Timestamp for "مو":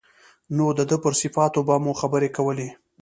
1.83-1.91